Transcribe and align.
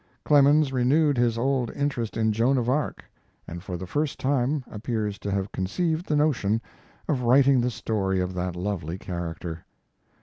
Clemens 0.25 0.73
renewed 0.73 1.15
his 1.15 1.37
old 1.37 1.69
interest 1.75 2.17
in 2.17 2.31
Joan 2.33 2.57
of 2.57 2.67
Arc, 2.67 3.05
and 3.47 3.61
for 3.61 3.77
the 3.77 3.85
first 3.85 4.19
time 4.19 4.63
appears 4.71 5.19
to 5.19 5.29
have 5.29 5.51
conceived 5.51 6.07
the 6.07 6.15
notion 6.15 6.59
of 7.07 7.21
writing 7.21 7.61
the 7.61 7.69
story 7.69 8.19
of 8.19 8.33
that 8.33 8.55
lovely 8.55 8.97
character. 8.97 9.63